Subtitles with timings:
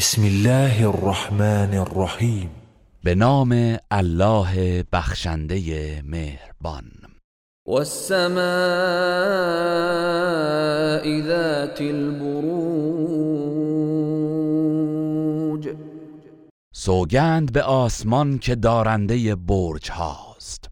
[0.00, 2.50] بسم الله الرحمن الرحیم
[3.04, 5.60] به نام الله بخشنده
[6.04, 6.84] مهربان.
[7.68, 8.40] والسماء
[11.22, 12.40] ذات البروج.
[16.74, 20.70] سوگند به آسمان که دارنده برج هاست.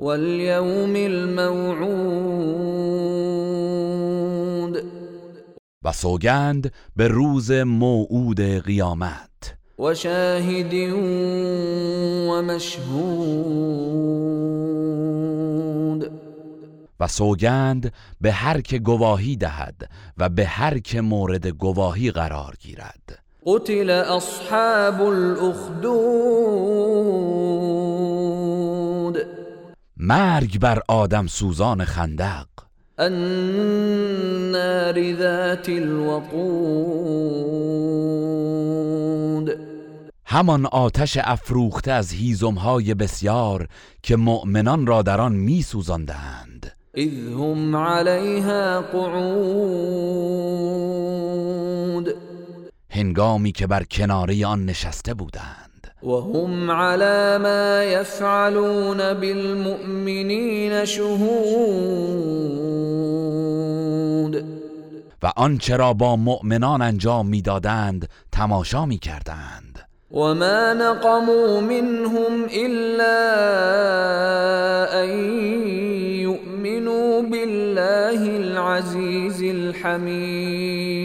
[0.00, 2.39] والیوم الموعود.
[5.90, 9.56] و سوگند به روز موعود قیامت.
[9.78, 10.74] و شاهد
[12.28, 12.90] و مشهود.
[17.00, 23.22] و سوگند به هر که گواهی دهد و به هر که مورد گواهی قرار گیرد.
[23.46, 25.90] قتل اصحاب الاخدود.
[29.96, 32.46] مرگ بر آدم سوزان خندق
[33.00, 37.30] النار ذات الوقود.
[40.26, 43.68] همان آتش افروخته از هیزمهای بسیار
[44.02, 46.72] که مؤمنان را در آن میسوزاندند.
[46.94, 50.20] اذ هم علیها قعود.
[52.90, 55.69] هنگامی که بر کناره آن نشسته بودند.
[56.02, 62.30] وهم على ما يفعلون بالمؤمنين شهود.
[65.22, 69.78] و آنچه را با مؤمنان انجام می‌دادند تماشا می‌کردند.
[70.10, 73.16] وما نقموا منهم إلا
[75.02, 75.08] أن
[76.20, 81.00] يؤمنوا بالله العزيز الحميد.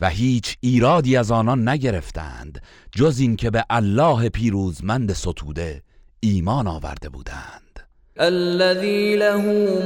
[0.00, 2.62] و هیچ ایرادی از آنان نگرفتند
[2.92, 5.82] جز اینکه به الله پیروزمند ستوده
[6.20, 7.80] ایمان آورده بودند.
[8.16, 9.42] الذي له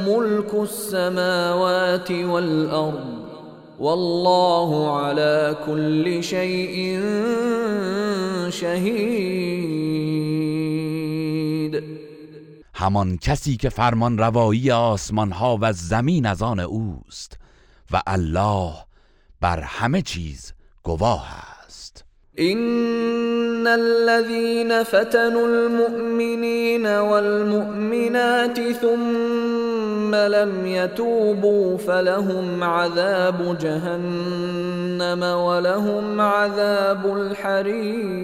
[0.07, 3.25] ملك السماوات والأرض
[3.79, 7.01] والله على كل شيء
[8.51, 10.15] شهید
[12.75, 17.39] همان کسی که فرمان روایی آسمان ها و زمین از آن اوست
[17.91, 18.75] و الله
[19.45, 21.27] بر همه چیز گواه
[21.67, 22.05] است.
[22.39, 38.15] ان الذين فتنوا المؤمنين والمؤمنات ثم لم يتوبوا فلهم عذاب جهنم ولهم عذاب الحریق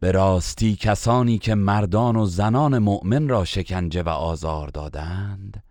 [0.00, 5.62] به راستی کسانی که مردان و زنان مؤمن را شکنجه و آزار دادند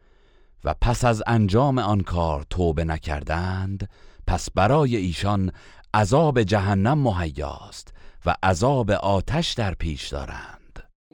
[0.65, 3.89] و پس از انجام آن کار توبه نکردند
[4.27, 5.51] پس برای ایشان
[5.93, 7.93] عذاب جهنم مهیاست
[8.25, 10.61] و عذاب آتش در پیش دارند.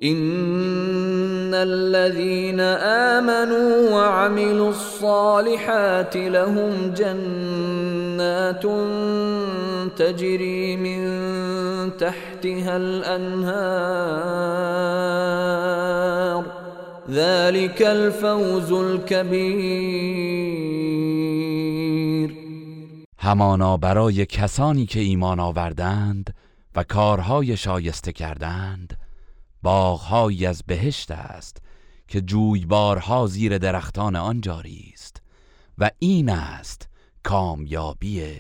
[0.01, 8.65] ان الذين آمنوا وعملوا الصالحات لهم جنات
[9.97, 11.01] تجري من
[11.97, 14.27] تحتها الانهار
[17.47, 20.27] ذلك الفوز الكبير.
[23.17, 26.33] همانا برای کسانی که ایمان آوردند
[26.75, 28.97] و کارهای شایسته کردند
[29.61, 31.57] باغهایی از بهشت است
[32.07, 35.21] که جویبارها زیر درختان آن جاری است
[35.77, 36.89] و این است
[37.23, 38.35] کامیابی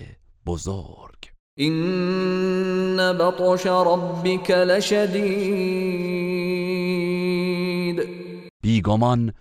[0.45, 1.31] بزرگ.
[1.57, 5.97] این بطش ربک لشدید.
[8.67, 9.33] بیگمان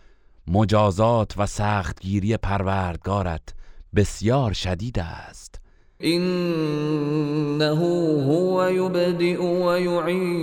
[0.49, 3.55] مجازات و سختگیری پروردگارت
[3.97, 5.61] بسیار شدید است.
[6.01, 10.37] انه هو یبدئ و یعید.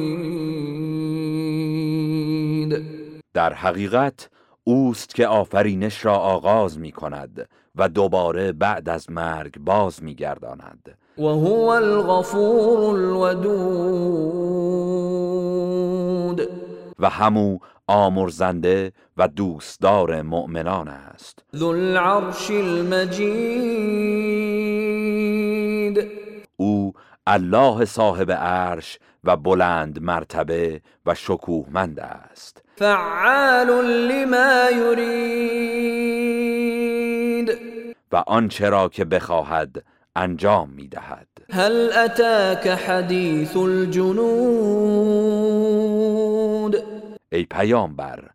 [3.33, 4.29] در حقیقت
[4.63, 10.97] اوست که آفرینش را آغاز می کند و دوباره بعد از مرگ باز می گرداند
[11.17, 14.23] و هو الغفور الودود.
[16.99, 21.43] و همو آمرزنده و دوستدار مؤمنان است.
[21.55, 24.13] ذو العرش المجید.
[26.57, 26.93] او
[27.27, 32.61] الله صاحب عرش و بلند مرتبه و شکوهمند است.
[32.75, 35.53] فعال لما یرید.
[38.11, 39.83] و آنچه را که بخواهد
[40.15, 41.27] انجام می‌دهد.
[41.51, 45.13] هل اتاک حدیث الجنود؟
[47.33, 48.29] ای پیامبر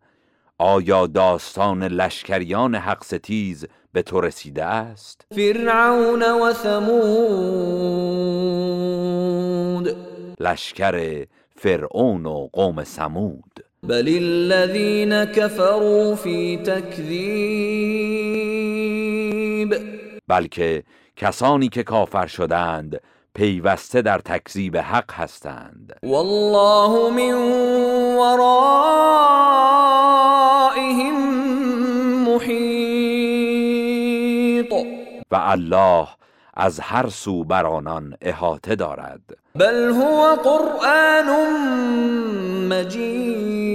[0.57, 6.99] آیا داستان لشکریان حق ستیز به تو رسیده است؟ فرعون و ثمود.
[10.39, 11.25] لشکر
[11.55, 17.09] فرعون و قوم سمود بل الذين كفروا في تكذيب
[20.27, 20.83] بلکه
[21.15, 22.99] کسانی که کافر شدند
[23.33, 25.99] پیوسته در تکذیب حق هستند.
[26.03, 27.33] والله من
[35.49, 36.07] الله
[36.53, 39.21] از هر سو بر آنان احاطه دارد.
[39.55, 41.29] بل هو قرآن
[42.67, 43.69] مجید.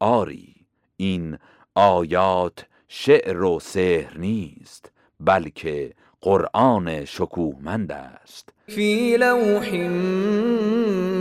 [0.00, 0.54] آری
[0.96, 1.38] این
[1.74, 8.48] آیات شعر و سحر نیست بلکه قرآن شکوهمند است.
[8.68, 9.74] فی لوح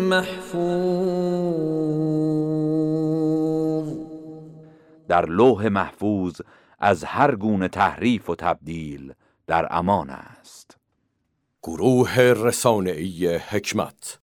[0.09, 1.51] محفوظ.
[5.07, 6.41] در لوح محفوظ
[6.81, 9.13] از هر گونه تحریف و تبدیل
[9.47, 10.77] در امان است.
[11.63, 14.19] گروه رسانه‌ای حکمت